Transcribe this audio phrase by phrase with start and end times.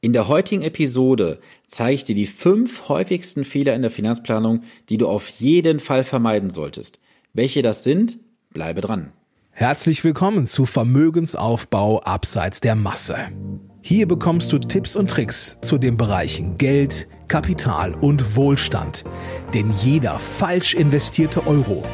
[0.00, 4.96] In der heutigen Episode zeige ich dir die fünf häufigsten Fehler in der Finanzplanung, die
[4.96, 7.00] du auf jeden Fall vermeiden solltest.
[7.34, 8.20] Welche das sind?
[8.50, 9.12] Bleibe dran.
[9.50, 13.16] Herzlich willkommen zu Vermögensaufbau abseits der Masse.
[13.82, 19.02] Hier bekommst du Tipps und Tricks zu den Bereichen Geld, Kapital und Wohlstand.
[19.52, 21.84] Denn jeder falsch investierte Euro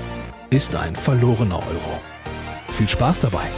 [0.50, 2.00] ist ein verlorener Euro.
[2.68, 3.48] Viel Spaß dabei!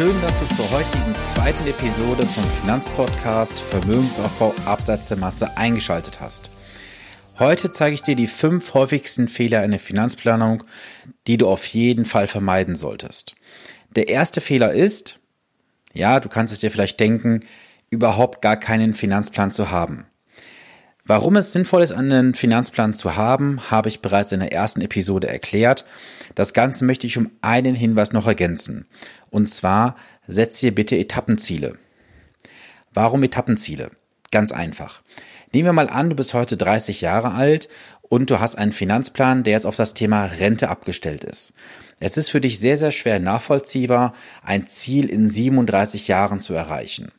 [0.00, 6.50] Schön, dass du zur heutigen zweiten Episode vom Finanzpodcast Vermögensaufbau abseits der Masse eingeschaltet hast.
[7.38, 10.64] Heute zeige ich dir die fünf häufigsten Fehler in der Finanzplanung,
[11.26, 13.34] die du auf jeden Fall vermeiden solltest.
[13.94, 15.20] Der erste Fehler ist,
[15.92, 17.40] ja, du kannst es dir vielleicht denken,
[17.90, 20.06] überhaupt gar keinen Finanzplan zu haben.
[21.10, 25.26] Warum es sinnvoll ist, einen Finanzplan zu haben, habe ich bereits in der ersten Episode
[25.26, 25.84] erklärt.
[26.36, 28.86] Das Ganze möchte ich um einen Hinweis noch ergänzen.
[29.28, 29.96] Und zwar,
[30.28, 31.78] setz dir bitte Etappenziele.
[32.94, 33.90] Warum Etappenziele?
[34.30, 35.02] Ganz einfach.
[35.52, 37.68] Nehmen wir mal an, du bist heute 30 Jahre alt
[38.02, 41.54] und du hast einen Finanzplan, der jetzt auf das Thema Rente abgestellt ist.
[41.98, 47.10] Es ist für dich sehr, sehr schwer nachvollziehbar, ein Ziel in 37 Jahren zu erreichen.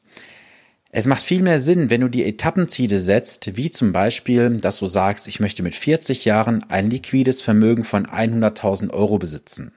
[0.93, 4.87] Es macht viel mehr Sinn, wenn du die Etappenziele setzt, wie zum Beispiel, dass du
[4.87, 9.71] sagst, ich möchte mit 40 Jahren ein liquides Vermögen von 100.000 Euro besitzen.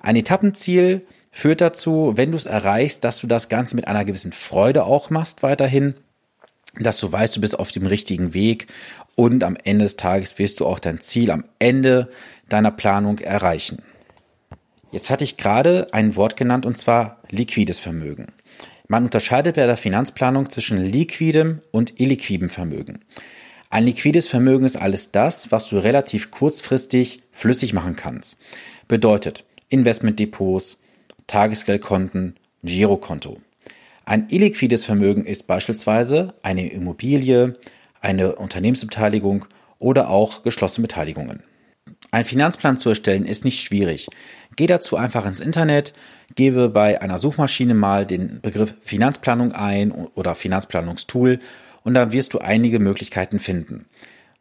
[0.00, 4.32] Ein Etappenziel führt dazu, wenn du es erreichst, dass du das Ganze mit einer gewissen
[4.32, 5.94] Freude auch machst weiterhin,
[6.80, 8.66] dass du weißt, du bist auf dem richtigen Weg
[9.14, 12.10] und am Ende des Tages wirst du auch dein Ziel am Ende
[12.48, 13.82] deiner Planung erreichen.
[14.90, 18.26] Jetzt hatte ich gerade ein Wort genannt und zwar liquides Vermögen.
[18.92, 22.98] Man unterscheidet bei der Finanzplanung zwischen liquidem und illiquidem Vermögen.
[23.70, 28.38] Ein liquides Vermögen ist alles das, was du relativ kurzfristig flüssig machen kannst.
[28.88, 30.78] Bedeutet Investmentdepots,
[31.26, 33.38] Tagesgeldkonten, Girokonto.
[34.04, 37.56] Ein illiquides Vermögen ist beispielsweise eine Immobilie,
[38.02, 39.46] eine Unternehmensbeteiligung
[39.78, 41.42] oder auch geschlossene Beteiligungen.
[42.14, 44.06] Ein Finanzplan zu erstellen ist nicht schwierig.
[44.54, 45.94] Geh dazu einfach ins Internet,
[46.34, 51.38] gebe bei einer Suchmaschine mal den Begriff Finanzplanung ein oder Finanzplanungstool
[51.84, 53.86] und dann wirst du einige Möglichkeiten finden.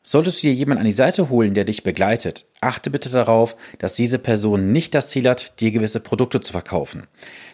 [0.03, 3.93] Solltest du dir jemanden an die Seite holen, der dich begleitet, achte bitte darauf, dass
[3.93, 7.07] diese Person nicht das Ziel hat, dir gewisse Produkte zu verkaufen.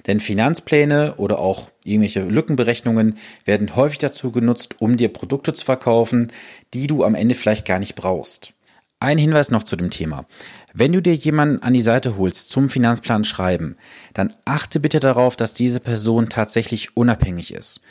[0.07, 6.31] Denn Finanzpläne oder auch irgendwelche Lückenberechnungen werden häufig dazu genutzt, um dir Produkte zu verkaufen,
[6.73, 8.55] die du am Ende vielleicht gar nicht brauchst.
[9.00, 10.25] Ein Hinweis noch zu dem Thema.
[10.74, 13.78] Wenn du dir jemanden an die Seite holst zum Finanzplan schreiben,
[14.16, 17.81] dann achte bitte darauf, dass diese Person tatsächlich unabhängig ist.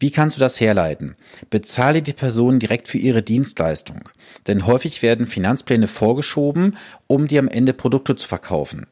[0.00, 1.14] Wie kannst du das herleiten?
[1.50, 4.08] Bezahle die Person direkt für ihre Dienstleistung.
[4.48, 6.76] Denn häufig werden Finanzpläne vorgeschoben,
[7.06, 8.86] um dir am Ende Produkte zu verkaufen.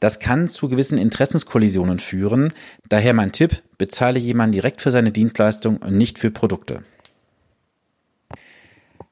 [0.00, 2.52] Das kann zu gewissen Interessenskollisionen führen.
[2.88, 6.80] Daher mein Tipp, bezahle jemanden direkt für seine Dienstleistung und nicht für Produkte.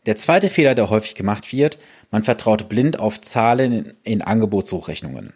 [0.09, 1.77] Der zweite Fehler, der häufig gemacht wird,
[2.11, 5.35] man vertraut blind auf Zahlen in, Angebotssuchrechnungen.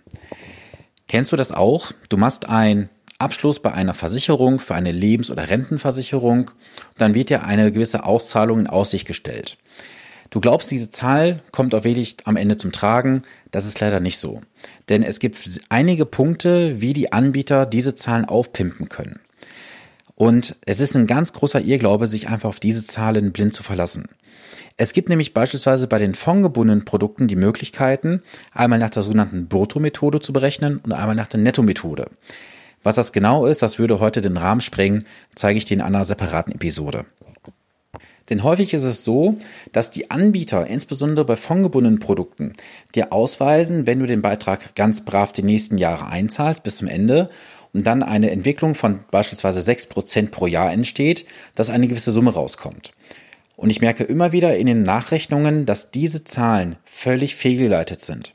[1.08, 1.92] Kennst du das auch?
[2.08, 2.88] Du machst einen
[3.18, 6.52] Abschluss bei einer Versicherung für eine Lebens- oder Rentenversicherung,
[6.96, 9.58] dann wird dir eine gewisse Auszahlung in Aussicht gestellt.
[10.30, 13.24] Du glaubst, diese Zahl kommt auch wirklich am Ende zum Tragen.
[13.50, 14.40] Das ist leider nicht so.
[14.88, 15.36] Denn es gibt
[15.68, 19.20] einige Punkte, wie die Anbieter diese Zahlen aufpimpen können.
[20.14, 24.08] Und es ist ein ganz großer Irrglaube, sich einfach auf diese Zahlen blind zu verlassen.
[24.76, 28.22] Es gibt nämlich beispielsweise bei den fondgebundenen Produkten die Möglichkeiten,
[28.52, 32.06] einmal nach der sogenannten Brutto-Methode zu berechnen und einmal nach der Netto-Methode.
[32.82, 36.04] Was das genau ist, das würde heute den Rahmen sprengen, zeige ich dir in einer
[36.04, 37.04] separaten Episode.
[38.30, 39.36] Denn häufig ist es so,
[39.72, 42.52] dass die Anbieter, insbesondere bei fondgebundenen Produkten,
[42.94, 47.30] dir ausweisen, wenn du den Beitrag ganz brav die nächsten Jahre einzahlst bis zum Ende
[47.72, 52.92] und dann eine Entwicklung von beispielsweise 6% pro Jahr entsteht, dass eine gewisse Summe rauskommt.
[53.56, 58.34] Und ich merke immer wieder in den Nachrechnungen, dass diese Zahlen völlig fehlgeleitet sind.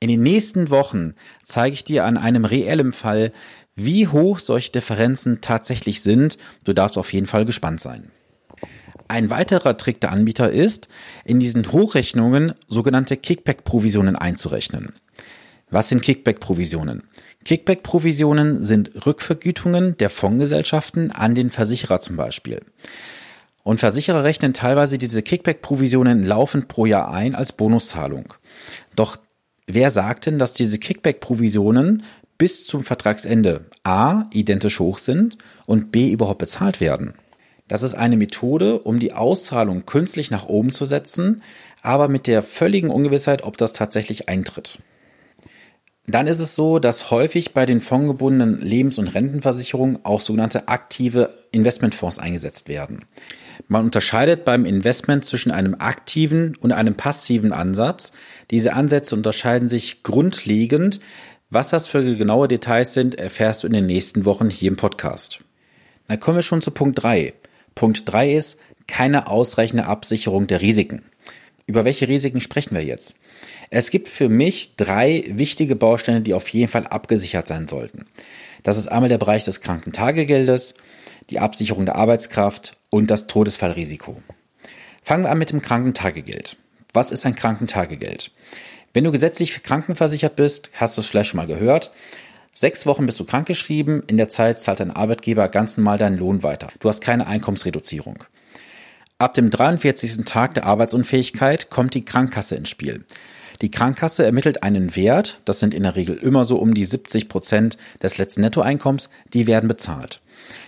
[0.00, 3.32] In den nächsten Wochen zeige ich dir an einem reellen Fall,
[3.76, 6.38] wie hoch solche Differenzen tatsächlich sind.
[6.64, 8.10] Du darfst auf jeden Fall gespannt sein.
[9.08, 10.88] Ein weiterer Trick der Anbieter ist,
[11.24, 14.94] in diesen Hochrechnungen sogenannte Kickback-Provisionen einzurechnen.
[15.70, 17.04] Was sind Kickback-Provisionen?
[17.44, 22.60] Kickback-Provisionen sind Rückvergütungen der Fondsgesellschaften an den Versicherer zum Beispiel.
[23.64, 28.34] Und Versicherer rechnen teilweise diese Kickback-Provisionen laufend pro Jahr ein als Bonuszahlung.
[28.96, 29.18] Doch
[29.66, 32.02] wer sagt denn, dass diese Kickback-Provisionen
[32.38, 37.14] bis zum Vertragsende A identisch hoch sind und B überhaupt bezahlt werden?
[37.68, 41.42] Das ist eine Methode, um die Auszahlung künstlich nach oben zu setzen,
[41.80, 44.80] aber mit der völligen Ungewissheit, ob das tatsächlich eintritt.
[46.06, 51.32] Dann ist es so, dass häufig bei den fondgebundenen Lebens- und Rentenversicherungen auch sogenannte aktive
[51.52, 53.04] Investmentfonds eingesetzt werden.
[53.68, 58.12] Man unterscheidet beim Investment zwischen einem aktiven und einem passiven Ansatz.
[58.50, 61.00] Diese Ansätze unterscheiden sich grundlegend.
[61.50, 65.40] Was das für genaue Details sind, erfährst du in den nächsten Wochen hier im Podcast.
[66.08, 67.34] Dann kommen wir schon zu Punkt 3.
[67.74, 71.02] Punkt 3 ist keine ausreichende Absicherung der Risiken.
[71.66, 73.14] Über welche Risiken sprechen wir jetzt?
[73.70, 78.06] Es gibt für mich drei wichtige Bausteine, die auf jeden Fall abgesichert sein sollten.
[78.62, 80.74] Das ist einmal der Bereich des Krankentagegeldes,
[81.30, 84.22] die Absicherung der Arbeitskraft und das Todesfallrisiko.
[85.02, 86.58] Fangen wir an mit dem Krankentagegeld.
[86.92, 88.30] Was ist ein Krankentagegeld?
[88.92, 91.90] Wenn du gesetzlich krankenversichert bist, hast du es vielleicht schon mal gehört.
[92.52, 96.42] Sechs Wochen bist du krankgeschrieben, in der Zeit zahlt dein Arbeitgeber ganz normal deinen Lohn
[96.42, 96.68] weiter.
[96.80, 98.24] Du hast keine Einkommensreduzierung.
[99.16, 100.26] Ab dem 43.
[100.26, 103.04] Tag der Arbeitsunfähigkeit kommt die Krankenkasse ins Spiel.
[103.62, 107.30] Die Krankenkasse ermittelt einen Wert, das sind in der Regel immer so um die 70
[107.30, 110.20] Prozent des letzten Nettoeinkommens, die werden bezahlt.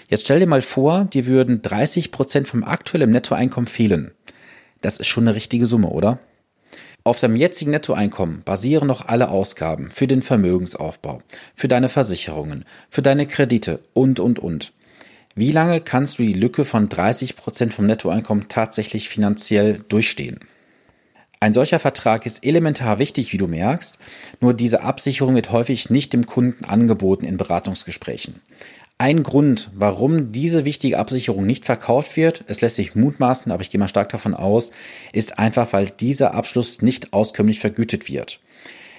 [0.09, 4.13] Jetzt stell dir mal vor, dir würden 30 Prozent vom aktuellen Nettoeinkommen fehlen.
[4.81, 6.19] Das ist schon eine richtige Summe, oder?
[7.05, 11.21] Auf deinem jetzigen Nettoeinkommen basieren noch alle Ausgaben für den Vermögensaufbau,
[11.55, 14.73] für deine Versicherungen, für deine Kredite und, und, und.
[15.35, 20.41] Wie lange kannst du die Lücke von 30 Prozent vom Nettoeinkommen tatsächlich finanziell durchstehen?
[21.41, 23.99] Ein solcher Vertrag ist elementar wichtig, wie du merkst,
[24.41, 28.41] nur diese Absicherung wird häufig nicht dem Kunden angeboten in Beratungsgesprächen.
[28.97, 33.71] Ein Grund, warum diese wichtige Absicherung nicht verkauft wird, es lässt sich mutmaßen, aber ich
[33.71, 34.71] gehe mal stark davon aus,
[35.13, 38.39] ist einfach, weil dieser Abschluss nicht auskömmlich vergütet wird.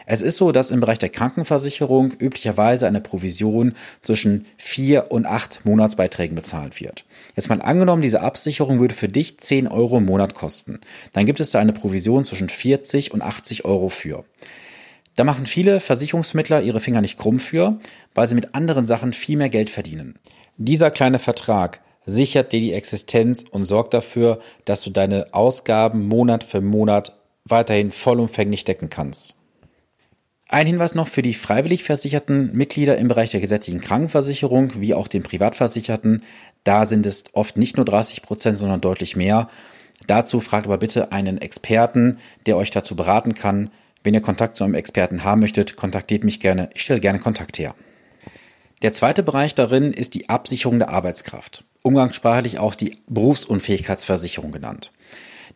[0.06, 5.62] Es ist so, dass im Bereich der Krankenversicherung üblicherweise eine Provision zwischen vier und acht
[5.64, 7.06] Monatsbeiträgen bezahlt wird.
[7.38, 10.82] Jetzt mal angenommen, diese Absicherung würde für dich 10 Euro im Monat kosten.
[11.14, 14.26] Dann gibt es da eine Provision zwischen 40 und 80 Euro für.
[15.16, 17.80] Da machen viele Versicherungsmittler ihre Finger nicht krumm für,
[18.14, 20.20] weil sie mit anderen Sachen viel mehr Geld verdienen.
[20.58, 26.44] Dieser kleine Vertrag sichert dir die Existenz und sorgt dafür, dass du deine Ausgaben Monat
[26.44, 29.36] für Monat weiterhin vollumfänglich decken kannst.
[30.48, 35.08] Ein Hinweis noch für die freiwillig versicherten Mitglieder im Bereich der gesetzlichen Krankenversicherung wie auch
[35.08, 36.24] den Privatversicherten.
[36.64, 39.50] Da sind es oft nicht nur 30 Prozent, sondern deutlich mehr.
[40.08, 43.72] Dazu fragt aber bitte einen Experten, der euch dazu beraten kann.
[44.06, 46.70] Wenn ihr Kontakt zu einem Experten haben möchtet, kontaktiert mich gerne.
[46.76, 47.74] Ich stelle gerne Kontakt her.
[48.84, 51.64] Der zweite Bereich darin ist die Absicherung der Arbeitskraft.
[51.82, 54.92] Umgangssprachlich auch die Berufsunfähigkeitsversicherung genannt.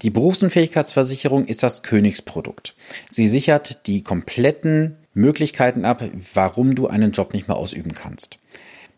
[0.02, 2.74] Die Berufsunfähigkeitsversicherung ist das Königsprodukt.
[3.08, 6.04] Sie sichert die kompletten Möglichkeiten ab,
[6.34, 8.40] warum du einen Job nicht mehr ausüben kannst.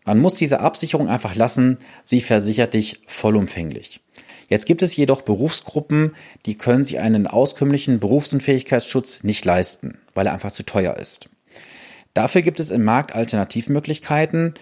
[0.06, 4.00] Man muss diese Absicherung einfach lassen, sie versichert dich vollumfänglich.
[4.52, 6.14] Jetzt gibt es jedoch Berufsgruppen,
[6.44, 11.30] die können sich einen auskömmlichen Berufsunfähigkeitsschutz nicht leisten, weil er einfach zu teuer ist.
[12.12, 14.52] Dafür gibt es im Markt Alternativmöglichkeiten,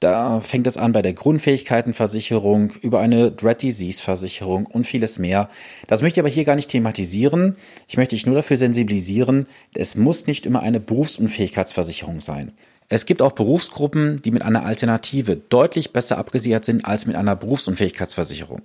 [0.00, 5.48] da fängt es an bei der Grundfähigkeitenversicherung, über eine Dread Disease Versicherung und vieles mehr.
[5.86, 7.54] Das möchte ich aber hier gar nicht thematisieren.
[7.86, 12.50] Ich möchte dich nur dafür sensibilisieren, es muss nicht immer eine Berufsunfähigkeitsversicherung sein.
[12.92, 17.36] Es gibt auch Berufsgruppen, die mit einer Alternative deutlich besser abgesichert sind als mit einer
[17.36, 18.62] Berufsunfähigkeitsversicherung.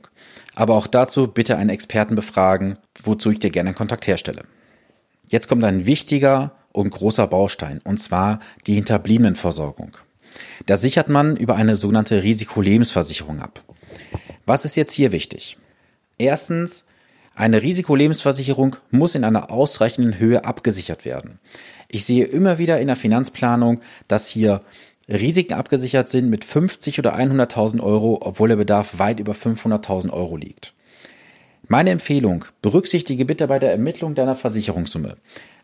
[0.55, 4.45] Aber auch dazu bitte einen Experten befragen, wozu ich dir gerne Kontakt herstelle.
[5.29, 9.91] Jetzt kommt ein wichtiger und großer Baustein, und zwar die Hinterbliebenenversorgung.
[10.65, 13.63] Da sichert man über eine sogenannte Risikolebensversicherung ab.
[14.47, 15.57] Was ist jetzt hier wichtig?
[16.17, 16.85] Erstens,
[17.35, 21.39] eine Risikolebensversicherung muss in einer ausreichenden Höhe abgesichert werden.
[21.95, 24.59] Ich sehe immer wieder in der Finanzplanung, dass hier
[25.07, 30.35] Risiken abgesichert sind mit 50 oder 100.000 Euro, obwohl der Bedarf weit über 500.000 Euro
[30.35, 30.73] liegt.
[31.69, 35.15] Meine Empfehlung, berücksichtige bitte bei der Ermittlung deiner Versicherungssumme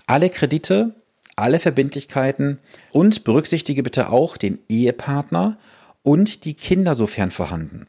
[0.07, 0.95] alle Kredite,
[1.35, 2.59] alle Verbindlichkeiten
[2.93, 5.57] und berücksichtige bitte auch den Ehepartner
[6.01, 7.87] und die Kinder sofern vorhanden.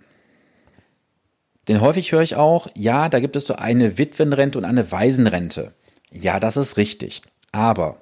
[1.68, 5.74] Denn häufig höre ich auch, ja, da gibt es so eine Witwenrente und eine Waisenrente.
[6.10, 7.22] Ja, das ist richtig.
[7.52, 7.98] Aber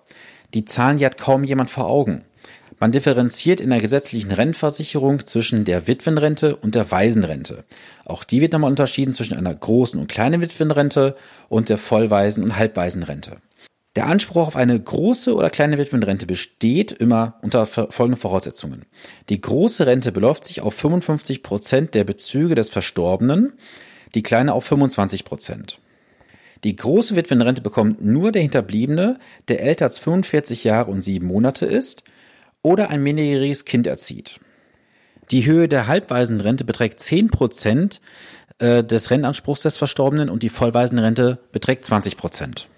[0.55, 2.25] die Zahlen, die hat kaum jemand vor Augen.
[2.79, 7.65] Man differenziert in der gesetzlichen Rentenversicherung zwischen der Witwenrente und der Waisenrente.
[8.07, 11.15] Auch die wird nochmal unterschieden zwischen einer großen und kleinen Witwenrente
[11.51, 13.37] und der Vollwaisen- und Halbwaisenrente.
[13.97, 18.87] Der Anspruch auf eine große oder kleine Witwenrente besteht immer unter folgenden Voraussetzungen.
[19.29, 23.53] Die große Rente beläuft sich auf 55 Prozent der Bezüge des Verstorbenen,
[24.15, 25.81] die kleine auf 25 Prozent.
[26.65, 31.67] Die große Witwenrente bekommt nur der Hinterbliebene, der älter als 45 Jahre und sieben Monate
[31.67, 32.03] ist
[32.63, 34.41] oder ein minderjähriges Kind erzieht.
[35.31, 38.01] Die Höhe der Halbwaisenrente beträgt 10 Prozent
[38.59, 42.69] äh, des Rentenanspruchs des Verstorbenen und die Vollwaisenrente beträgt 20 Prozent.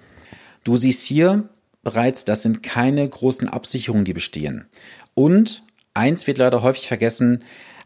[0.65, 1.49] Du siehst hier
[1.83, 4.67] bereits, das sind keine großen Absicherungen, die bestehen.
[5.15, 7.41] Und eins wird leider häufig vergessen,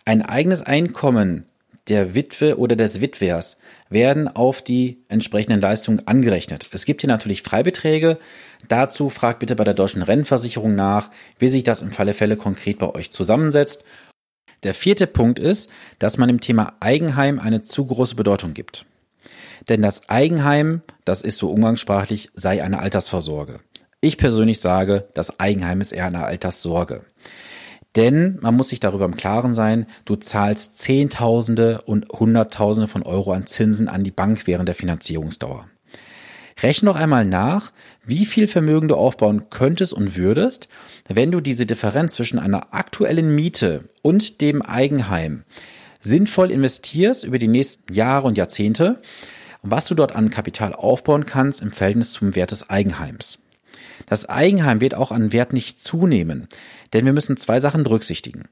[0.05, 1.47] ein eigenes Einkommen
[1.89, 6.69] der Witwe oder des Witwers werden auf die entsprechenden Leistungen angerechnet.
[6.73, 8.19] Es gibt hier natürlich Freibeträge.
[8.69, 12.79] Dazu fragt bitte bei der deutschen Rentenversicherung nach, wie sich das im Falle Fälle konkret
[12.79, 13.85] bei euch zusammensetzt.
[14.63, 18.87] Der vierte Punkt ist, dass man dem Thema Eigenheim eine zu große Bedeutung gibt.
[19.69, 23.61] Denn das Eigenheim, das ist so umgangssprachlich, sei eine Altersvorsorge.
[24.01, 27.05] Ich persönlich sage, das Eigenheim ist eher eine Alterssorge.
[27.97, 33.33] Denn man muss sich darüber im Klaren sein, du zahlst Zehntausende und Hunderttausende von Euro
[33.33, 35.67] an Zinsen an die Bank während der Finanzierungsdauer.
[36.63, 37.73] Rechne noch einmal nach,
[38.05, 40.69] wie viel Vermögen du aufbauen könntest und würdest,
[41.09, 45.45] wenn du diese Differenz zwischen einer aktuellen Miete und dem Eigenheim
[46.01, 49.01] sinnvoll investierst über die nächsten Jahre und Jahrzehnte,
[49.63, 53.39] was du dort an Kapital aufbauen kannst im Verhältnis zum Wert des Eigenheims.
[54.05, 56.49] Das Eigenheim wird auch an Wert nicht zunehmen,
[56.93, 58.45] denn wir müssen zwei Sachen berücksichtigen.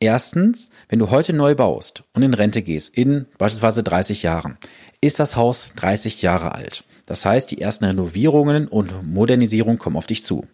[0.00, 4.58] Erstens, wenn du heute neu baust und in Rente gehst, in beispielsweise 30 Jahren,
[5.00, 6.84] ist das Haus 30 Jahre alt.
[7.06, 10.46] Das heißt, die ersten Renovierungen und Modernisierungen kommen auf dich zu.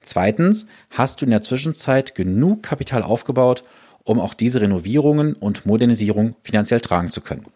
[0.00, 3.62] Zweitens, hast du in der Zwischenzeit genug Kapital aufgebaut,
[4.04, 7.46] um auch diese Renovierungen und Modernisierung finanziell tragen zu können.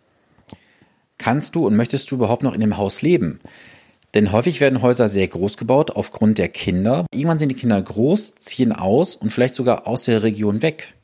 [1.18, 3.40] Kannst du und möchtest du überhaupt noch in dem Haus leben?
[4.16, 7.04] Denn häufig werden Häuser sehr groß gebaut aufgrund der Kinder.
[7.12, 10.94] Irgendwann sind die Kinder groß, ziehen aus und vielleicht sogar aus der Region weg.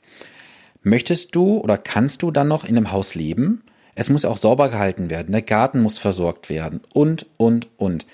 [0.82, 3.64] Möchtest du oder kannst du dann noch in dem Haus leben?
[3.94, 8.06] Es muss auch sauber gehalten werden, der Garten muss versorgt werden und, und, und.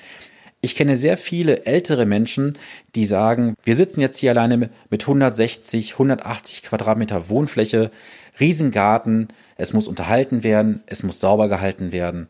[0.63, 2.59] Ich kenne sehr viele ältere Menschen,
[2.97, 7.93] die sagen, wir sitzen jetzt hier alleine mit 160, 180 Quadratmeter Wohnfläche,
[8.41, 12.27] Riesengarten, es muss unterhalten werden, es muss sauber gehalten werden.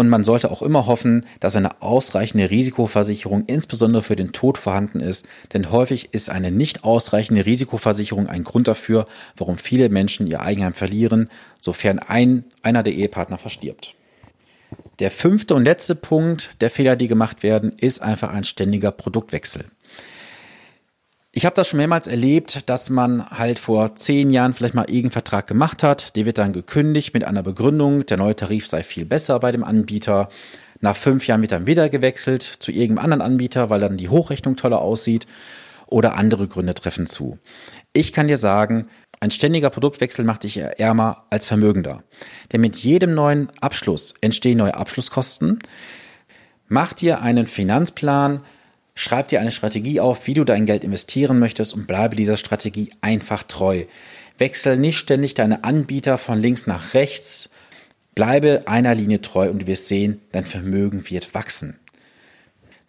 [0.00, 4.98] Und man sollte auch immer hoffen, dass eine ausreichende Risikoversicherung insbesondere für den Tod vorhanden
[5.00, 10.40] ist, denn häufig ist eine nicht ausreichende Risikoversicherung ein Grund dafür, warum viele Menschen ihr
[10.40, 11.28] Eigenheim verlieren,
[11.60, 13.94] sofern ein, einer der Ehepartner verstirbt.
[15.00, 19.66] Der fünfte und letzte Punkt der Fehler, die gemacht werden, ist einfach ein ständiger Produktwechsel.
[21.32, 25.12] Ich habe das schon mehrmals erlebt, dass man halt vor zehn Jahren vielleicht mal irgendeinen
[25.12, 26.16] Vertrag gemacht hat.
[26.16, 29.62] Der wird dann gekündigt mit einer Begründung, der neue Tarif sei viel besser bei dem
[29.62, 30.28] Anbieter.
[30.80, 34.56] Nach fünf Jahren wird dann wieder gewechselt zu irgendeinem anderen Anbieter, weil dann die Hochrechnung
[34.56, 35.26] toller aussieht
[35.86, 37.38] oder andere Gründe treffen zu.
[37.92, 38.88] Ich kann dir sagen,
[39.20, 42.02] ein ständiger Produktwechsel macht dich ärmer als vermögender.
[42.52, 45.60] Denn mit jedem neuen Abschluss entstehen neue Abschlusskosten.
[46.66, 48.42] Mach dir einen Finanzplan,
[49.00, 52.90] Schreib dir eine Strategie auf, wie du dein Geld investieren möchtest und bleibe dieser Strategie
[53.00, 53.84] einfach treu.
[54.36, 57.48] Wechsel nicht ständig deine Anbieter von links nach rechts.
[58.14, 61.78] Bleibe einer Linie treu und du wirst sehen, dein Vermögen wird wachsen.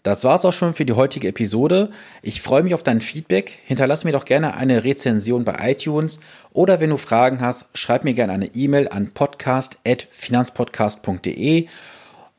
[0.04, 1.92] Das war's auch schon für die heutige Episode.
[2.22, 3.60] Ich freue mich auf dein Feedback.
[3.66, 6.20] Hinterlass mir doch gerne eine Rezension bei iTunes
[6.52, 11.70] oder wenn du Fragen hast, schreib mir gerne eine E-Mail an podcast@finanzpodcast.de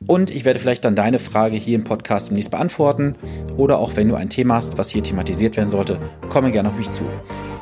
[0.07, 3.15] und ich werde vielleicht dann deine Frage hier im Podcast demnächst beantworten.
[3.57, 6.77] Oder auch wenn du ein Thema hast, was hier thematisiert werden sollte, komme gerne auf
[6.77, 7.03] mich zu.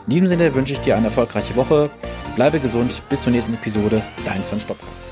[0.08, 1.90] In diesem Sinne wünsche ich dir eine erfolgreiche Woche.
[2.36, 3.02] Bleibe gesund.
[3.10, 4.02] Bis zur nächsten Episode.
[4.26, 5.11] Dein Sven Stopper.